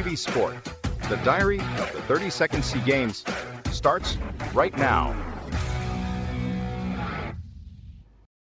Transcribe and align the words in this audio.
BPTV 0.00 0.16
Sport. 0.16 0.56
The 1.08 1.16
diary 1.24 1.58
of 1.58 1.92
the 1.92 1.98
32nd 2.08 2.62
SEA 2.62 2.80
Games 2.80 3.24
starts 3.70 4.16
right 4.54 4.76
now. 4.78 5.29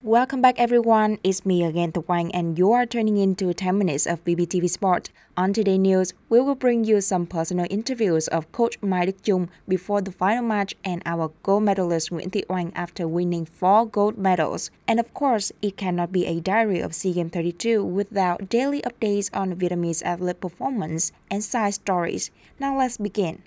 Welcome 0.07 0.41
back, 0.41 0.61
everyone. 0.61 1.19
It's 1.25 1.45
me 1.45 1.65
again, 1.65 1.91
The 1.91 2.01
Wang, 2.01 2.33
and 2.33 2.57
you 2.57 2.71
are 2.71 2.87
turning 2.87 3.17
into 3.17 3.53
10 3.53 3.77
minutes 3.77 4.07
of 4.07 4.23
BPTV 4.23 4.71
Sport. 4.71 5.11
On 5.37 5.53
today's 5.53 5.81
news, 5.81 6.15
we 6.29 6.41
will 6.41 6.55
bring 6.55 6.85
you 6.85 7.01
some 7.01 7.27
personal 7.27 7.67
interviews 7.71 8.29
of 8.29 8.53
Coach 8.53 8.81
Mai 8.81 9.13
Chung 9.25 9.51
before 9.67 10.01
the 10.01 10.13
final 10.13 10.45
match 10.45 10.77
and 10.85 11.03
our 11.05 11.33
gold 11.43 11.65
medalist 11.65 12.13
Nguyễn 12.13 12.31
Thị 12.31 12.45
Oanh 12.47 12.71
after 12.77 13.09
winning 13.09 13.47
four 13.47 13.85
gold 13.85 14.17
medals. 14.17 14.71
And 14.87 15.01
of 15.01 15.13
course, 15.13 15.51
it 15.61 15.77
cannot 15.77 16.13
be 16.13 16.25
a 16.25 16.39
diary 16.39 16.79
of 16.79 16.95
SEA 16.95 17.15
Games 17.15 17.33
32 17.33 17.83
without 17.85 18.49
daily 18.49 18.83
updates 18.83 19.29
on 19.35 19.57
Vietnamese 19.57 20.05
athlete 20.05 20.41
performance 20.41 21.11
and 21.33 21.43
side 21.43 21.75
stories. 21.75 22.31
Now 22.61 22.79
let's 22.79 22.97
begin. 22.97 23.43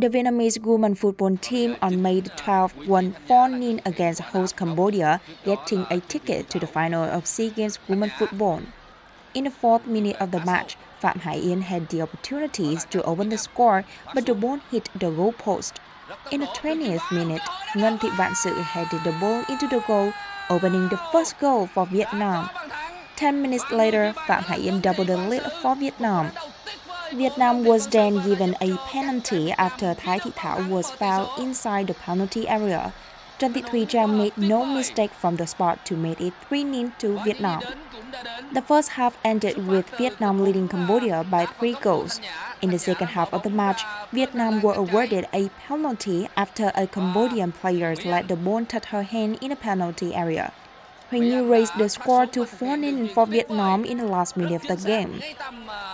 The 0.00 0.08
Vietnamese 0.08 0.58
women 0.64 0.94
football 0.94 1.36
team 1.36 1.76
on 1.82 2.00
May 2.00 2.22
12 2.22 2.88
won 2.88 3.14
4-0 3.28 3.84
against 3.84 4.22
host 4.32 4.56
Cambodia, 4.56 5.20
getting 5.44 5.84
a 5.90 6.00
ticket 6.00 6.48
to 6.48 6.58
the 6.58 6.66
final 6.66 7.04
of 7.04 7.26
SEA 7.26 7.50
Games 7.50 7.78
women 7.86 8.08
football. 8.08 8.62
In 9.34 9.44
the 9.44 9.50
fourth 9.50 9.86
minute 9.86 10.16
of 10.18 10.30
the 10.30 10.40
match, 10.40 10.78
Phạm 11.02 11.20
Hải 11.20 11.44
Yến 11.44 11.60
had 11.60 11.90
the 11.90 12.00
opportunities 12.00 12.86
to 12.86 13.02
open 13.02 13.28
the 13.28 13.36
score, 13.36 13.84
but 14.14 14.24
the 14.24 14.32
ball 14.32 14.60
hit 14.70 14.88
the 14.98 15.10
goal 15.10 15.34
post. 15.34 15.78
In 16.30 16.40
the 16.40 16.46
20th 16.46 17.12
minute, 17.12 17.42
Nguyen 17.74 17.98
Thị 17.98 18.08
Vạn 18.16 18.32
Sự 18.34 18.54
headed 18.56 19.04
the 19.04 19.12
ball 19.20 19.44
into 19.50 19.68
the 19.68 19.84
goal, 19.86 20.12
opening 20.48 20.88
the 20.88 21.00
first 21.12 21.38
goal 21.40 21.66
for 21.66 21.84
Vietnam. 21.84 22.48
10 23.16 23.42
minutes 23.42 23.70
later, 23.70 24.14
Phạm 24.26 24.42
Hải 24.44 24.64
Yến 24.64 24.80
doubled 24.80 25.08
the 25.08 25.16
lead 25.18 25.42
for 25.62 25.74
Vietnam. 25.74 26.30
Vietnam 27.12 27.64
was 27.64 27.88
then 27.88 28.22
given 28.22 28.54
a 28.60 28.76
penalty 28.92 29.52
after 29.58 29.94
Thái 29.94 30.18
Thị 30.20 30.30
Thảo 30.36 30.68
was 30.70 30.90
fouled 30.90 31.28
inside 31.38 31.86
the 31.86 31.94
penalty 31.94 32.46
area. 32.46 32.92
Trần 33.38 33.52
Thị 33.52 33.62
Thùy 33.62 33.86
Trang 33.86 34.18
made 34.18 34.32
no 34.36 34.64
mistake 34.64 35.10
from 35.20 35.36
the 35.36 35.46
spot 35.46 35.78
to 35.84 35.96
make 35.96 36.20
it 36.20 36.32
3-0 36.50 36.90
to 36.98 37.18
Vietnam. 37.24 37.60
The 38.52 38.62
first 38.62 38.90
half 38.90 39.16
ended 39.24 39.66
with 39.66 39.90
Vietnam 39.98 40.44
leading 40.44 40.68
Cambodia 40.68 41.24
by 41.30 41.46
three 41.46 41.76
goals. 41.82 42.20
In 42.60 42.70
the 42.70 42.78
second 42.78 43.08
half 43.08 43.32
of 43.32 43.42
the 43.42 43.50
match, 43.50 43.82
Vietnam 44.12 44.60
were 44.60 44.74
awarded 44.74 45.26
a 45.32 45.48
penalty 45.68 46.28
after 46.36 46.70
a 46.74 46.86
Cambodian 46.86 47.52
player 47.52 47.94
let 48.04 48.28
the 48.28 48.36
ball 48.36 48.64
touch 48.64 48.86
her 48.86 49.02
hand 49.02 49.38
in 49.40 49.50
the 49.50 49.56
penalty 49.56 50.14
area. 50.14 50.52
Huỳnh 51.10 51.30
Như 51.30 51.50
raised 51.50 51.72
the 51.78 51.88
score 51.88 52.26
to 52.26 52.44
4-0 52.44 53.14
for 53.14 53.26
Vietnam 53.26 53.84
in 53.84 53.98
the 53.98 54.04
last 54.04 54.36
minute 54.36 54.62
of 54.62 54.68
the 54.68 54.76
game. 54.76 55.20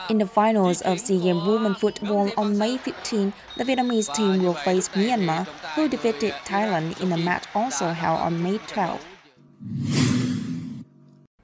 In 0.09 0.19
the 0.19 0.27
finals 0.27 0.83
of 0.83 1.01
SEA 1.01 1.19
Games 1.19 1.45
Women 1.45 1.75
Football 1.75 2.31
on 2.37 2.57
May 2.57 2.77
15, 2.77 3.33
the 3.57 3.65
Vietnamese 3.65 4.15
team 4.15 4.41
will 4.41 4.55
face 4.55 4.89
Myanmar, 4.91 5.47
who 5.75 5.89
defeated 5.89 6.33
Thailand 6.45 7.01
in 7.03 7.11
a 7.11 7.17
match 7.17 7.45
also 7.57 7.89
held 7.89 8.21
on 8.21 8.41
May 8.41 8.59
12. 8.59 9.05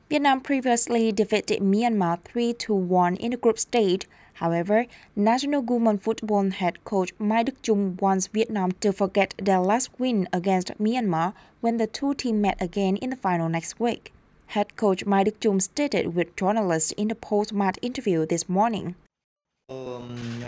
Vietnam 0.08 0.40
previously 0.40 1.10
defeated 1.10 1.60
Myanmar 1.60 2.22
3-1 2.22 3.16
in 3.16 3.32
the 3.32 3.36
group 3.36 3.58
stage. 3.58 4.06
However, 4.34 4.86
national 5.16 5.62
women 5.62 5.98
football 5.98 6.48
head 6.50 6.84
coach 6.84 7.12
Mai 7.18 7.42
Đức 7.42 7.62
Chung 7.62 7.96
wants 8.00 8.28
Vietnam 8.28 8.70
to 8.80 8.92
forget 8.92 9.34
their 9.38 9.58
last 9.58 9.90
win 9.98 10.28
against 10.32 10.78
Myanmar 10.78 11.32
when 11.60 11.78
the 11.78 11.88
two 11.88 12.14
teams 12.14 12.40
met 12.40 12.62
again 12.62 12.96
in 12.96 13.10
the 13.10 13.16
final 13.16 13.48
next 13.48 13.80
week. 13.80 14.12
Head 14.52 14.76
coach 14.76 15.06
Mai 15.06 15.24
Đức 15.24 15.40
Chung 15.40 15.60
stated 15.60 16.14
with 16.14 16.36
journalists 16.36 16.92
in 16.96 17.08
the 17.08 17.14
post-match 17.14 17.78
interview 17.80 18.26
this 18.26 18.48
morning. 18.48 18.94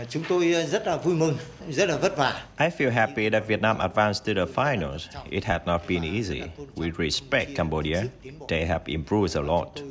Chúng 0.09 0.23
tôi 0.29 0.65
rất 0.65 0.87
là 0.87 0.97
vui 0.97 1.15
mừng, 1.15 1.37
rất 1.69 1.89
là 1.89 1.97
vất 1.97 2.17
vả. 2.17 2.43
I 2.59 2.69
feel 2.69 2.91
happy 2.91 3.29
that 3.29 3.47
Vietnam 3.47 3.79
advanced 3.79 4.25
to 4.25 4.33
the 4.33 4.45
finals. 4.45 5.07
It 5.31 5.43
had 5.43 5.61
not 5.65 5.87
been 5.87 6.03
easy. 6.03 6.43
We 6.75 6.91
respect 6.97 7.55
Cambodia. 7.55 8.03
They 8.47 8.65
have 8.65 8.81
improved 8.85 9.35
a 9.35 9.41
lot. 9.41 9.81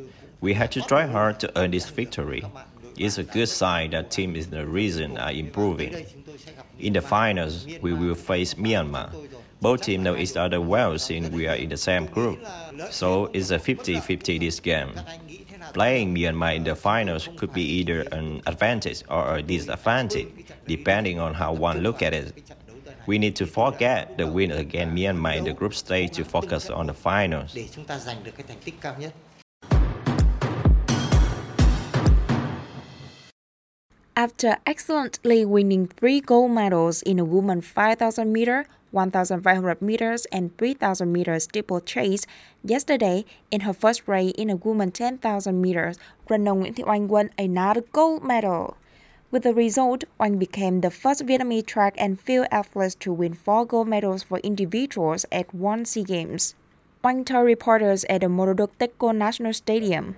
We 0.41 0.55
had 0.55 0.71
to 0.71 0.81
try 0.81 1.07
hard 1.07 1.41
to 1.41 1.49
earn 1.57 1.71
this 1.71 1.91
victory. 1.97 2.43
It's 2.97 3.19
a 3.19 3.25
good 3.25 3.49
sign 3.49 3.91
that 3.91 4.11
team 4.11 4.37
is 4.37 4.47
the 4.47 4.65
reason 4.65 5.19
are 5.19 5.33
improving. 5.33 6.07
In 6.79 6.93
the 6.93 7.01
finals, 7.01 7.67
we 7.83 7.93
will 7.93 8.15
face 8.15 8.55
Myanmar. 8.55 9.09
Both 9.65 9.81
teams 9.81 10.05
know 10.05 10.15
each 10.15 10.37
other 10.37 10.61
well 10.61 10.99
since 10.99 11.31
we 11.31 11.49
are 11.49 11.55
in 11.55 11.71
the 11.71 11.79
same 11.79 12.05
group. 12.05 12.39
So 12.91 13.31
it's 13.33 13.51
a 13.51 13.59
50-50 13.59 14.39
this 14.39 14.61
game. 14.61 14.91
Playing 15.73 16.15
Myanmar 16.15 16.55
in 16.57 16.65
the 16.65 16.77
finals 16.77 17.31
could 17.39 17.51
be 17.55 17.63
either 17.81 18.03
an 18.13 18.43
advantage 18.47 19.03
or 19.09 19.37
a 19.37 19.43
disadvantage, 19.43 20.29
depending 20.67 21.19
on 21.19 21.33
how 21.33 21.55
one 21.55 21.79
look 21.79 22.03
at 22.03 22.13
it. 22.13 22.45
We 23.07 23.19
need 23.19 23.37
to 23.37 23.47
forget 23.47 24.19
the 24.19 24.27
win 24.27 24.51
against 24.51 24.95
Myanmar 24.95 25.39
in 25.39 25.45
the 25.45 25.55
group 25.55 25.73
stage 25.73 26.11
to 26.17 26.27
focus 26.27 26.69
on 26.69 26.89
the 26.89 26.95
finals. 26.95 27.55
Để 27.55 27.69
chúng 27.73 27.85
ta 27.85 27.99
giành 27.99 28.25
được 28.25 28.33
cái 28.37 28.45
thành 28.49 28.59
tích 28.65 28.75
cao 28.81 28.95
nhất. 28.99 29.13
After 34.15 34.59
excellently 34.65 35.45
winning 35.45 35.87
three 35.87 36.21
gold 36.21 36.51
medals 36.51 37.03
in 37.03 37.17
the 37.17 37.25
women 37.25 37.61
5,000 37.63 38.33
meter, 38.33 38.65
1,500 38.95 39.83
meters, 39.83 40.25
and 40.33 40.57
3,000 40.57 41.13
meters 41.13 41.45
steeplechase 41.45 42.27
yesterday, 42.63 43.25
in 43.51 43.63
her 43.63 43.75
first 43.75 44.07
race 44.07 44.33
in 44.39 44.49
a 44.49 44.57
women 44.57 44.93
10,000 44.93 45.61
meters, 45.61 45.99
runner 46.31 46.53
Nguyễn 46.53 46.75
Thị 46.75 46.85
Oanh 46.85 47.09
won 47.09 47.31
another 47.37 47.83
gold 47.93 48.25
medal. 48.25 48.77
With 49.31 49.43
the 49.43 49.53
result, 49.53 50.05
Oanh 50.21 50.39
became 50.39 50.81
the 50.81 50.91
first 50.91 51.27
Vietnamese 51.27 51.67
track 51.67 51.95
and 51.99 52.21
field 52.21 52.47
athlete 52.53 52.95
to 53.01 53.13
win 53.13 53.35
four 53.35 53.67
gold 53.67 53.89
medals 53.89 54.23
for 54.23 54.39
individuals 54.39 55.27
at 55.33 55.53
one 55.53 55.85
SEA 55.85 56.05
Games. 56.05 56.55
Oanh 57.03 57.27
told 57.27 57.45
reporters 57.45 58.05
at 58.09 58.21
the 58.21 58.29
Morodok 58.29 58.71
Techo 58.79 59.13
National 59.15 59.53
Stadium. 59.53 60.15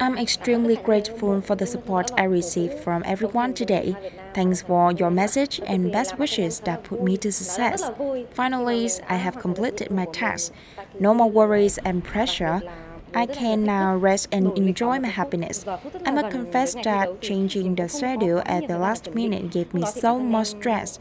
I'm 0.00 0.18
extremely 0.18 0.76
grateful 0.76 1.40
for 1.40 1.56
the 1.56 1.66
support 1.66 2.10
I 2.16 2.24
received 2.24 2.78
from 2.80 3.02
everyone 3.06 3.54
today. 3.54 3.96
Thanks 4.34 4.62
for 4.62 4.92
your 4.92 5.10
message 5.10 5.60
and 5.66 5.92
best 5.92 6.18
wishes 6.18 6.60
that 6.60 6.84
put 6.84 7.02
me 7.02 7.16
to 7.18 7.30
success. 7.32 7.90
Finally, 8.30 8.90
I 9.08 9.16
have 9.16 9.38
completed 9.38 9.90
my 9.90 10.06
task. 10.06 10.52
No 10.98 11.14
more 11.14 11.30
worries 11.30 11.78
and 11.78 12.02
pressure. 12.02 12.62
I 13.16 13.26
can 13.26 13.62
now 13.62 13.94
rest 13.94 14.26
and 14.32 14.56
enjoy 14.58 14.98
my 14.98 15.08
happiness. 15.08 15.64
I 16.04 16.10
must 16.10 16.30
confess 16.30 16.74
that 16.82 17.20
changing 17.20 17.76
the 17.76 17.88
schedule 17.88 18.42
at 18.44 18.66
the 18.66 18.76
last 18.76 19.14
minute 19.14 19.52
gave 19.52 19.72
me 19.72 19.86
so 19.86 20.18
much 20.18 20.48
stress. 20.48 20.98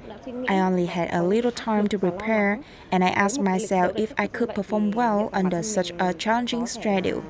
I 0.47 0.59
only 0.59 0.85
had 0.85 1.11
a 1.11 1.23
little 1.23 1.51
time 1.51 1.87
to 1.87 1.97
prepare, 1.97 2.59
and 2.91 3.03
I 3.03 3.09
asked 3.09 3.41
myself 3.41 3.93
if 3.95 4.13
I 4.15 4.27
could 4.27 4.53
perform 4.53 4.91
well 4.91 5.29
under 5.33 5.63
such 5.63 5.91
a 5.99 6.13
challenging 6.13 6.67
schedule. 6.67 7.23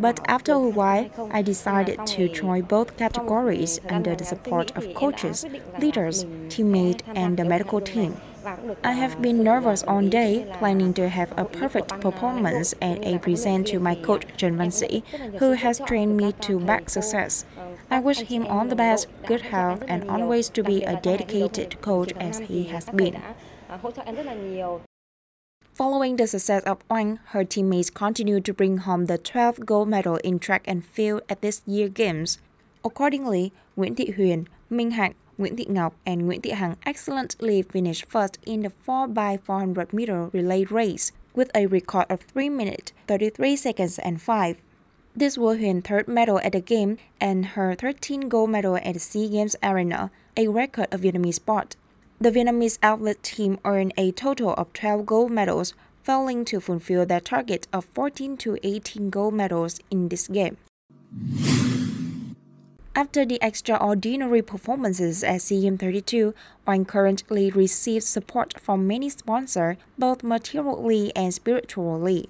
But 0.00 0.20
after 0.26 0.52
a 0.52 0.68
while, 0.68 1.10
I 1.30 1.42
decided 1.42 2.06
to 2.06 2.28
join 2.28 2.62
both 2.62 2.96
categories 2.96 3.80
under 3.88 4.14
the 4.14 4.24
support 4.24 4.76
of 4.76 4.94
coaches, 4.94 5.46
leaders, 5.80 6.26
teammates, 6.48 7.04
and 7.14 7.36
the 7.36 7.44
medical 7.44 7.80
team. 7.80 8.16
I 8.82 8.92
have 8.92 9.20
been 9.20 9.42
nervous 9.42 9.82
all 9.82 10.02
day, 10.02 10.46
planning 10.58 10.94
to 10.94 11.08
have 11.08 11.32
a 11.36 11.44
perfect 11.44 12.00
performance 12.00 12.74
and 12.80 13.04
a 13.04 13.18
present 13.18 13.66
to 13.68 13.78
my 13.78 13.94
coach 13.94 14.24
Trần 14.36 14.56
Văn 14.56 14.70
who 15.38 15.52
has 15.52 15.80
trained 15.80 16.16
me 16.16 16.32
to 16.32 16.58
back 16.58 16.88
success. 16.88 17.44
I 17.90 18.00
wish 18.00 18.20
him 18.20 18.46
all 18.46 18.66
the 18.66 18.76
best, 18.76 19.08
good 19.26 19.42
health, 19.42 19.82
and 19.86 20.08
always 20.08 20.48
to 20.50 20.62
be 20.62 20.82
a 20.82 21.00
dedicated 21.00 21.80
coach 21.82 22.12
as 22.18 22.38
he 22.38 22.64
has 22.64 22.88
been. 22.90 23.20
hỗ 23.82 23.90
trợ 23.90 24.02
em 24.06 24.14
rất 24.14 24.26
là 24.26 24.34
nhiều. 24.34 24.80
Following 25.78 26.16
the 26.16 26.26
success 26.26 26.64
of 26.64 26.82
Oanh, 26.88 27.20
her 27.26 27.44
teammates 27.44 27.88
continued 27.88 28.44
to 28.46 28.52
bring 28.52 28.78
home 28.78 29.06
the 29.06 29.16
12th 29.16 29.64
gold 29.64 29.86
medal 29.86 30.16
in 30.24 30.40
track 30.40 30.64
and 30.66 30.84
field 30.84 31.22
at 31.28 31.40
this 31.40 31.62
year's 31.66 31.90
games. 31.90 32.38
Accordingly, 32.84 33.52
Nguyễn 33.76 33.94
Thị 33.94 34.12
Huyền, 34.16 34.46
Minh 34.72 34.90
Hạnh, 34.90 35.14
Nguyễn 35.38 35.56
Thị 35.56 35.66
Ngọc, 35.68 35.94
and 36.04 36.22
Nguyễn 36.22 36.40
Thị 36.42 36.50
Hằng 36.50 36.74
excellently 36.84 37.62
finished 37.62 38.06
first 38.10 38.38
in 38.44 38.62
the 38.62 38.72
4x400 38.84 39.92
meter 39.92 40.30
relay 40.32 40.64
race 40.64 41.12
with 41.36 41.48
a 41.54 41.66
record 41.66 42.06
of 42.10 42.22
3 42.22 42.48
minutes, 42.48 42.92
33 43.06 43.54
seconds, 43.54 44.00
and 44.00 44.20
5. 44.20 44.56
This 45.14 45.38
was 45.38 45.58
Huyền 45.58 45.84
third 45.84 46.08
medal 46.08 46.40
at 46.40 46.54
the 46.54 46.60
game 46.60 46.96
and 47.20 47.54
her 47.54 47.76
13th 47.76 48.28
gold 48.28 48.50
medal 48.50 48.76
at 48.78 48.94
the 48.94 48.98
SEA 48.98 49.28
Games 49.28 49.54
Arena, 49.62 50.10
a 50.36 50.48
record 50.48 50.88
of 50.90 51.02
Vietnamese 51.02 51.34
sport. 51.34 51.76
The 52.20 52.32
Vietnamese 52.32 52.78
athlete 52.82 53.22
team 53.22 53.60
earned 53.64 53.94
a 53.96 54.10
total 54.10 54.52
of 54.54 54.72
12 54.72 55.06
gold 55.06 55.30
medals, 55.30 55.74
failing 56.02 56.44
to 56.46 56.58
fulfill 56.58 57.06
their 57.06 57.20
target 57.20 57.68
of 57.72 57.84
14 57.94 58.36
to 58.38 58.58
18 58.64 59.08
gold 59.08 59.34
medals 59.34 59.78
in 59.88 60.08
this 60.08 60.26
game. 60.26 60.56
After 62.96 63.24
the 63.24 63.38
extraordinary 63.40 64.42
performances 64.42 65.22
at 65.22 65.42
CM 65.42 65.78
32, 65.78 66.34
Oanh 66.66 66.88
currently 66.88 67.52
receives 67.52 68.08
support 68.08 68.58
from 68.58 68.88
many 68.88 69.08
sponsors, 69.08 69.76
both 69.96 70.24
materially 70.24 71.14
and 71.14 71.32
spiritually. 71.32 72.28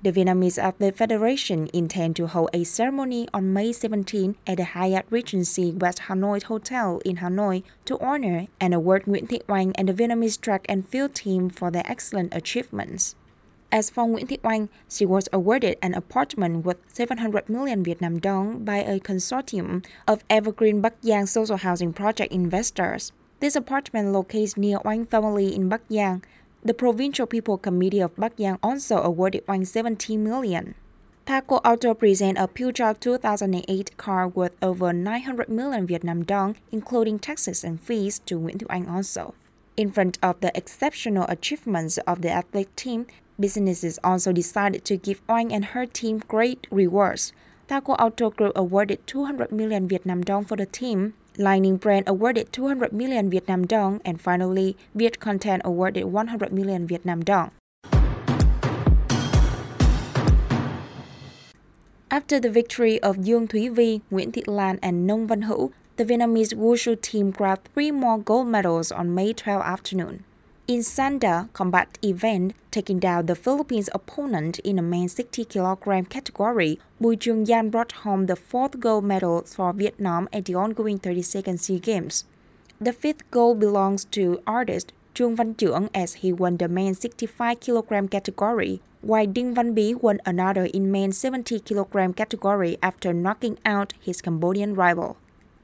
The 0.00 0.12
Vietnamese 0.12 0.62
Athlete 0.62 0.94
Federation 0.94 1.68
intend 1.74 2.14
to 2.16 2.28
hold 2.28 2.50
a 2.52 2.62
ceremony 2.62 3.26
on 3.34 3.52
May 3.52 3.72
17 3.72 4.36
at 4.46 4.58
the 4.58 4.62
Hyatt 4.62 5.06
Regency 5.10 5.72
West 5.72 6.02
Hanoi 6.06 6.40
Hotel 6.44 7.00
in 7.04 7.16
Hanoi 7.16 7.64
to 7.86 7.98
honor 7.98 8.46
and 8.60 8.72
award 8.72 9.06
Nguyễn 9.06 9.26
Thị 9.26 9.42
Oanh 9.48 9.72
and 9.74 9.88
the 9.88 9.92
Vietnamese 9.92 10.40
track 10.40 10.64
and 10.68 10.88
field 10.88 11.16
team 11.16 11.50
for 11.50 11.72
their 11.72 11.82
excellent 11.84 12.32
achievements. 12.32 13.16
As 13.72 13.90
for 13.90 14.04
Nguyễn 14.06 14.28
Thị 14.28 14.38
Oanh, 14.42 14.68
she 14.88 15.04
was 15.04 15.28
awarded 15.32 15.76
an 15.82 15.94
apartment 15.94 16.64
worth 16.64 16.78
700 16.86 17.48
million 17.48 17.82
Vietnam 17.82 18.20
dong 18.20 18.64
by 18.64 18.76
a 18.76 19.00
consortium 19.00 19.84
of 20.06 20.22
Evergreen 20.30 20.80
Bắc 20.80 21.02
Giang 21.02 21.26
social 21.26 21.56
housing 21.56 21.92
project 21.92 22.32
investors. 22.32 23.10
This 23.40 23.56
apartment 23.56 24.12
locates 24.12 24.56
near 24.56 24.78
Oanh 24.78 25.08
family 25.08 25.56
in 25.56 25.68
Bắc 25.68 25.88
Giang. 25.88 26.22
The 26.68 26.74
Provincial 26.74 27.26
People 27.26 27.56
Committee 27.56 28.00
of 28.00 28.14
Bắc 28.16 28.36
Giang 28.36 28.58
also 28.62 29.00
awarded 29.00 29.46
Oanh 29.46 29.66
70 29.66 30.18
million. 30.18 30.74
Thaco 31.24 31.62
Auto 31.64 31.94
present 31.94 32.36
a 32.36 32.46
Peugeot 32.46 33.00
2008 33.00 33.96
car 33.96 34.28
worth 34.28 34.54
over 34.60 34.92
900 34.92 35.48
million 35.48 35.86
Vietnam 35.86 36.24
dong, 36.24 36.56
including 36.70 37.18
taxes 37.18 37.64
and 37.64 37.80
fees, 37.80 38.18
to 38.26 38.38
Nguyễn 38.38 38.58
Thị 38.58 38.66
Oanh 38.66 38.86
also. 38.86 39.32
In 39.78 39.90
front 39.90 40.18
of 40.22 40.42
the 40.42 40.52
exceptional 40.54 41.24
achievements 41.30 41.96
of 42.06 42.20
the 42.20 42.28
athlete 42.28 42.76
team, 42.76 43.06
businesses 43.40 43.98
also 44.04 44.30
decided 44.30 44.84
to 44.84 44.98
give 44.98 45.26
Oanh 45.26 45.50
and 45.50 45.72
her 45.72 45.86
team 45.86 46.20
great 46.28 46.66
rewards. 46.70 47.32
Thaco 47.68 47.96
Auto 47.98 48.28
Group 48.28 48.52
awarded 48.54 49.06
200 49.06 49.50
million 49.50 49.88
Vietnam 49.88 50.20
dong 50.20 50.44
for 50.44 50.56
the 50.56 50.66
team. 50.66 51.14
Li-Ning 51.38 51.76
Brand 51.76 52.08
awarded 52.08 52.52
200 52.52 52.92
million 52.92 53.30
Vietnam 53.30 53.64
dong, 53.64 54.00
and 54.04 54.20
finally, 54.20 54.76
Viet 54.92 55.20
Content 55.20 55.62
awarded 55.64 56.04
100 56.04 56.52
million 56.52 56.84
Vietnam 56.84 57.22
dong. 57.22 57.52
After 62.10 62.40
the 62.40 62.50
victory 62.50 62.98
of 63.00 63.18
Dương 63.22 63.46
Thúy 63.46 63.70
Vi, 63.70 64.00
Nguyễn 64.10 64.32
Thị 64.32 64.42
Lan, 64.48 64.78
and 64.82 65.06
Nông 65.06 65.28
Văn 65.28 65.42
Hữu, 65.42 65.70
the 65.96 66.04
Vietnamese 66.04 66.54
wushu 66.54 67.00
team 67.00 67.30
grabbed 67.30 67.68
three 67.72 67.92
more 67.92 68.18
gold 68.18 68.48
medals 68.48 68.90
on 68.90 69.14
May 69.14 69.32
12 69.32 69.62
afternoon. 69.62 70.24
In 70.68 70.80
Sanda 70.80 71.48
combat 71.54 71.96
event, 72.04 72.52
taking 72.70 72.98
down 72.98 73.24
the 73.24 73.34
Philippines 73.34 73.88
opponent 73.94 74.58
in 74.58 74.76
the 74.76 74.82
men's 74.82 75.14
60 75.14 75.46
kg 75.46 76.10
category, 76.10 76.78
Bùi 77.00 77.16
Trường 77.16 77.46
Giang 77.46 77.70
brought 77.70 77.92
home 78.04 78.26
the 78.26 78.36
fourth 78.36 78.78
gold 78.78 79.04
medal 79.04 79.42
for 79.46 79.72
Vietnam 79.72 80.28
at 80.30 80.44
the 80.44 80.54
ongoing 80.54 80.98
32nd 80.98 81.58
SEA 81.58 81.78
Games. 81.78 82.24
The 82.78 82.92
fifth 82.92 83.30
gold 83.30 83.58
belongs 83.58 84.04
to 84.10 84.42
artist 84.46 84.92
Trương 85.14 85.36
Văn 85.36 85.54
Trưởng 85.54 85.88
as 85.94 86.16
he 86.20 86.34
won 86.34 86.58
the 86.58 86.68
men's 86.68 87.00
65 87.00 87.60
kg 87.60 88.10
category, 88.10 88.82
while 89.00 89.26
Đinh 89.26 89.54
Văn 89.54 89.74
Bí 89.74 89.98
won 90.02 90.20
another 90.26 90.66
in 90.66 90.92
men's 90.92 91.16
70 91.16 91.60
kg 91.60 92.14
category 92.14 92.76
after 92.82 93.14
knocking 93.14 93.56
out 93.64 93.94
his 93.98 94.20
Cambodian 94.20 94.74
rival. 94.74 95.16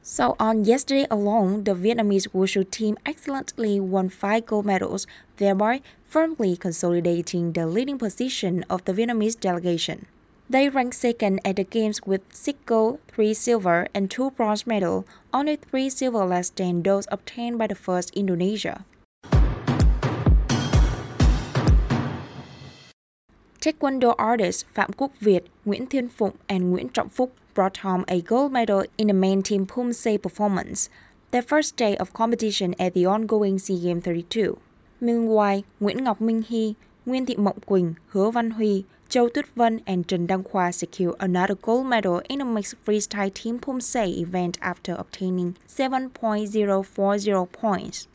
So 0.07 0.37
on 0.39 0.67
yesterday 0.67 1.07
alone, 1.11 1.65
the 1.65 1.73
Vietnamese 1.73 2.29
wushu 2.29 2.71
team 2.71 2.99
excellently 3.07 3.81
won 3.81 4.11
five 4.11 4.45
gold 4.45 4.67
medals, 4.67 5.07
thereby 5.39 5.81
firmly 6.05 6.59
consolidating 6.59 7.53
the 7.53 7.67
leading 7.67 7.97
position 7.97 8.67
of 8.69 8.85
the 8.85 8.93
Vietnamese 8.93 9.41
delegation. 9.41 10.05
They 10.51 10.69
ranked 10.69 10.97
second 10.97 11.41
at 11.43 11.57
the 11.57 11.65
games 11.65 12.03
with 12.05 12.21
six 12.29 12.59
gold, 12.67 13.01
three 13.09 13.33
silver, 13.33 13.89
and 13.95 14.11
two 14.11 14.33
bronze 14.33 14.67
medals, 14.67 15.07
only 15.33 15.57
three 15.57 15.89
silver 15.89 16.27
less 16.27 16.51
than 16.51 16.83
those 16.83 17.09
obtained 17.11 17.57
by 17.57 17.67
the 17.67 17.75
first 17.75 18.11
Indonesia. 18.13 18.85
Taekwondo 23.65 24.15
artists 24.19 24.65
Phạm 24.75 24.91
Quốc 24.97 25.11
Việt, 25.21 25.45
Nguyễn 25.65 25.87
Thiên 25.87 26.09
Phụng, 26.09 26.33
and 26.47 26.63
Nguyễn 26.63 26.89
Trọng 26.89 27.09
Phúc 27.09 27.31
brought 27.55 27.79
home 27.79 28.05
a 28.07 28.21
gold 28.29 28.53
medal 28.53 28.83
in 28.97 29.09
the 29.09 29.15
main 29.15 29.43
team 29.43 29.67
Pumse 29.67 30.19
performance, 30.23 30.91
their 31.31 31.43
first 31.49 31.77
day 31.77 31.97
of 31.97 32.13
competition 32.13 32.75
at 32.79 32.95
the 32.95 33.05
ongoing 33.05 33.59
SEA 33.59 33.77
Games 33.85 34.05
32. 34.05 34.55
Meanwhile, 35.01 35.63
Nguyễn 35.81 36.05
Ngọc 36.05 36.21
Minh 36.23 36.43
Hy, 36.49 36.75
Nguyên 37.07 37.27
Thị 37.27 37.35
Mộng 37.37 37.61
Quỳnh, 37.67 37.95
Hứa 38.13 38.31
Văn 38.31 38.51
Huy, 38.51 38.85
Châu 39.09 39.29
Tuyết 39.29 39.45
Vân, 39.57 39.81
and 39.87 40.05
Trần 40.09 40.27
Đăng 40.27 40.43
Khoa 40.43 40.73
secured 40.73 41.17
another 41.19 41.57
gold 41.63 41.87
medal 41.87 42.21
in 42.29 42.39
the 42.39 42.45
mixed 42.45 42.75
freestyle 42.87 43.31
team 43.35 43.59
Pumse 43.59 44.07
event 44.07 44.59
after 44.61 44.95
obtaining 44.95 45.53
7.040 45.69 47.47
points. 47.61 48.07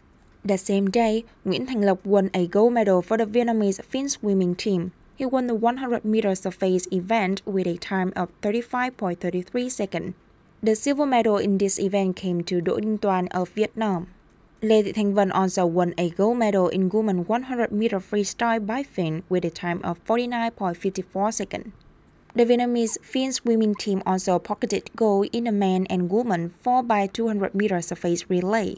The 0.49 0.57
same 0.57 0.89
day, 0.91 1.23
Nguyễn 1.45 1.65
Thành 1.65 1.85
Lộc 1.85 2.05
won 2.05 2.29
a 2.33 2.45
gold 2.45 2.73
medal 2.73 3.01
for 3.01 3.17
the 3.17 3.25
Vietnamese 3.25 3.83
fin 3.83 4.09
swimming 4.09 4.55
team. 4.55 4.89
He 5.19 5.25
won 5.25 5.47
the 5.47 5.53
100 5.53 6.05
meter 6.05 6.33
surface 6.33 6.87
event 6.93 7.41
with 7.45 7.67
a 7.67 7.75
time 7.75 8.13
of 8.15 8.29
35.33 8.41 9.69
seconds. 9.69 10.13
The 10.63 10.75
silver 10.75 11.05
medal 11.05 11.35
in 11.35 11.57
this 11.57 11.77
event 11.77 12.15
came 12.15 12.41
to 12.43 12.61
Đỗ 12.61 12.79
Đinh 12.79 12.97
Toàn 13.01 13.27
of 13.31 13.49
Vietnam. 13.49 14.07
Lê 14.61 14.81
Thị 14.81 14.93
Thanh 14.93 15.13
Vân 15.13 15.29
also 15.29 15.65
won 15.65 15.93
a 15.97 16.09
gold 16.11 16.37
medal 16.37 16.69
in 16.69 16.89
women 16.89 17.25
100 17.27 17.69
meter 17.69 17.99
freestyle 17.99 18.65
by 18.65 18.81
fin 18.81 19.23
with 19.27 19.43
a 19.43 19.49
time 19.49 19.81
of 19.83 19.97
49.54 20.05 21.33
seconds. 21.33 21.67
The 22.33 22.45
Vietnamese 22.45 22.97
fin 23.03 23.33
swimming 23.33 23.75
team 23.75 24.01
also 24.05 24.39
pocketed 24.39 24.89
gold 24.95 25.27
in 25.33 25.43
the 25.43 25.51
men 25.51 25.85
and 25.89 26.09
women 26.09 26.53
4 26.63 26.83
by 26.83 27.07
200 27.07 27.53
meter 27.53 27.81
surface 27.81 28.29
relay. 28.29 28.77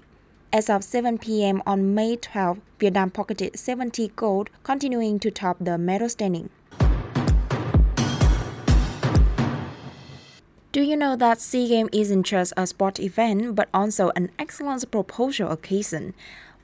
As 0.54 0.70
of 0.70 0.84
7 0.84 1.18
p.m. 1.18 1.64
on 1.66 1.96
May 1.96 2.18
12, 2.18 2.60
Vietnam 2.78 3.10
pocketed 3.10 3.58
70 3.58 4.10
gold, 4.18 4.50
continuing 4.64 5.18
to 5.20 5.32
top 5.32 5.56
the 5.62 5.78
medal 5.78 6.10
standing. 6.10 6.50
Do 10.74 10.82
you 10.82 10.98
know 10.98 11.16
that 11.16 11.40
SEA 11.40 11.70
Games 11.70 11.90
isn't 11.94 12.24
just 12.24 12.52
a 12.58 12.68
sport 12.68 13.00
event 13.00 13.56
but 13.56 13.70
also 13.74 14.12
an 14.18 14.30
excellent 14.38 14.92
proposal 14.92 15.50
occasion? 15.50 16.14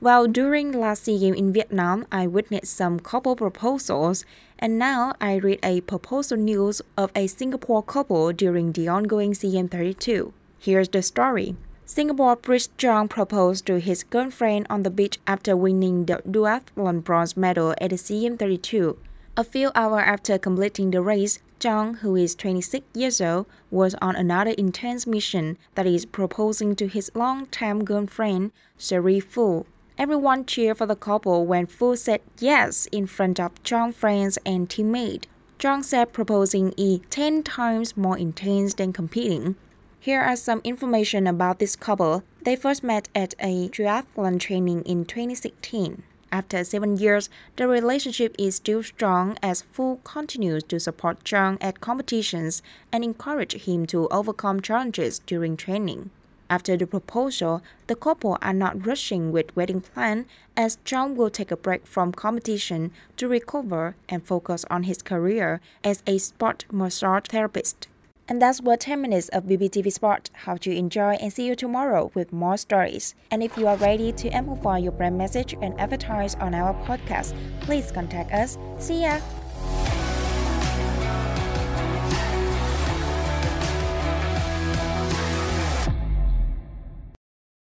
Well, 0.02 0.26
during 0.26 0.72
last 0.72 1.04
SEA 1.04 1.20
Games 1.20 1.38
in 1.38 1.54
Vietnam, 1.54 2.06
I 2.12 2.26
witnessed 2.26 2.76
some 2.76 3.00
couple 3.00 3.36
proposals, 3.36 4.26
and 4.58 4.78
now 4.78 5.14
I 5.18 5.36
read 5.36 5.60
a 5.62 5.80
proposal 5.80 6.36
news 6.36 6.82
of 6.98 7.10
a 7.16 7.26
Singapore 7.26 7.82
couple 7.82 8.34
during 8.34 8.72
the 8.72 8.86
ongoing 8.86 9.32
SEA 9.32 9.52
Games 9.52 9.70
32. 9.70 10.34
Here's 10.58 10.90
the 10.90 11.00
story. 11.00 11.56
Singapore 11.90 12.36
Bryce 12.36 12.68
Chong 12.76 13.08
proposed 13.08 13.64
to 13.64 13.80
his 13.80 14.02
girlfriend 14.02 14.66
on 14.68 14.82
the 14.82 14.90
beach 14.90 15.18
after 15.26 15.56
winning 15.56 16.04
the 16.04 16.20
duathlon 16.30 17.02
bronze 17.02 17.34
medal 17.34 17.74
at 17.80 17.88
the 17.88 17.96
CM32. 17.96 18.98
A 19.38 19.42
few 19.42 19.70
hours 19.74 20.04
after 20.04 20.36
completing 20.36 20.90
the 20.90 21.00
race, 21.00 21.38
Chong, 21.58 21.94
who 21.94 22.14
is 22.14 22.34
26 22.34 22.84
years 22.92 23.22
old, 23.22 23.46
was 23.70 23.94
on 24.02 24.16
another 24.16 24.50
intense 24.50 25.06
mission 25.06 25.56
that 25.76 25.86
is 25.86 26.04
proposing 26.04 26.76
to 26.76 26.88
his 26.88 27.10
long-time 27.14 27.82
girlfriend, 27.84 28.52
Cherie 28.76 29.18
Foo. 29.18 29.64
Everyone 29.96 30.44
cheered 30.44 30.76
for 30.76 30.86
the 30.86 30.94
couple 30.94 31.46
when 31.46 31.64
Foo 31.64 31.96
said 31.96 32.20
yes 32.38 32.84
in 32.92 33.06
front 33.06 33.40
of 33.40 33.62
Chong's 33.62 33.96
friends 33.96 34.38
and 34.44 34.68
teammates. 34.68 35.26
Chong 35.58 35.82
said 35.82 36.12
proposing 36.12 36.74
is 36.76 37.00
10 37.08 37.44
times 37.44 37.96
more 37.96 38.18
intense 38.18 38.74
than 38.74 38.92
competing. 38.92 39.56
Here 40.00 40.20
are 40.20 40.36
some 40.36 40.60
information 40.62 41.26
about 41.26 41.58
this 41.58 41.74
couple. 41.74 42.22
They 42.42 42.54
first 42.54 42.84
met 42.84 43.08
at 43.16 43.34
a 43.40 43.68
triathlon 43.68 44.38
training 44.38 44.82
in 44.82 45.04
2016. 45.04 46.04
After 46.30 46.62
seven 46.62 46.96
years, 46.96 47.28
the 47.56 47.66
relationship 47.66 48.36
is 48.38 48.54
still 48.54 48.84
strong 48.84 49.36
as 49.42 49.62
Foo 49.62 49.98
continues 50.04 50.62
to 50.64 50.78
support 50.78 51.24
Chong 51.24 51.58
at 51.60 51.80
competitions 51.80 52.62
and 52.92 53.02
encourage 53.02 53.64
him 53.64 53.86
to 53.86 54.06
overcome 54.08 54.60
challenges 54.60 55.18
during 55.18 55.56
training. 55.56 56.10
After 56.48 56.76
the 56.76 56.86
proposal, 56.86 57.60
the 57.88 57.96
couple 57.96 58.38
are 58.40 58.52
not 58.52 58.86
rushing 58.86 59.32
with 59.32 59.54
wedding 59.56 59.80
plan 59.80 60.26
as 60.56 60.78
Chong 60.84 61.16
will 61.16 61.28
take 61.28 61.50
a 61.50 61.56
break 61.56 61.88
from 61.88 62.12
competition 62.12 62.92
to 63.16 63.26
recover 63.26 63.96
and 64.08 64.24
focus 64.24 64.64
on 64.70 64.84
his 64.84 65.02
career 65.02 65.60
as 65.82 66.04
a 66.06 66.18
sport 66.18 66.66
massage 66.70 67.24
therapist. 67.24 67.88
And 68.28 68.42
that's 68.42 68.60
what 68.60 68.80
10 68.80 69.00
minutes 69.00 69.28
of 69.30 69.44
BPTV 69.44 69.90
Sport. 69.90 70.30
Hope 70.44 70.66
you 70.66 70.72
enjoy 70.74 71.14
and 71.14 71.32
see 71.32 71.46
you 71.46 71.56
tomorrow 71.56 72.10
with 72.14 72.32
more 72.32 72.58
stories. 72.58 73.14
And 73.30 73.42
if 73.42 73.56
you 73.56 73.66
are 73.66 73.76
ready 73.76 74.12
to 74.12 74.28
amplify 74.30 74.78
your 74.78 74.92
brand 74.92 75.16
message 75.16 75.54
and 75.62 75.78
advertise 75.80 76.34
on 76.34 76.54
our 76.54 76.74
podcast, 76.84 77.34
please 77.60 77.90
contact 77.90 78.32
us. 78.32 78.58
See 78.78 79.02
ya! 79.02 79.20